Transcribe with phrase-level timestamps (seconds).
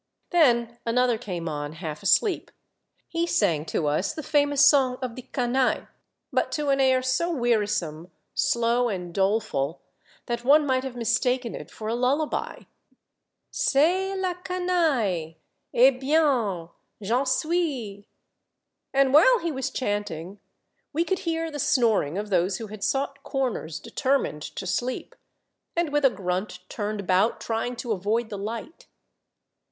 [0.31, 2.49] Then another came on, half asleep;
[3.07, 5.89] he sang to us the famous song of the Canaille,
[6.33, 9.79] but to an air so wearisome, slow, and doleful
[10.25, 12.63] that one might have mistaken it for a lullaby,
[13.25, 15.35] —*' Oest la canaille,—
[15.75, 16.69] eh bien!
[17.03, 18.05] j'en siiis;"
[18.95, 20.39] and while he was chant ing,
[20.93, 25.15] we could hear the snoring of those who had sought corners determined to sleep,
[25.75, 28.87] and with a grunt turned about trying to avoid the light.